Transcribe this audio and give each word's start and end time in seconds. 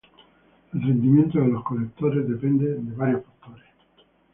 El 0.73 0.81
rendimiento 0.81 1.37
de 1.39 1.47
los 1.47 1.63
colectores 1.63 2.27
depende 2.27 2.67
de 2.73 2.95
varios 2.95 3.21
factores. 3.23 3.67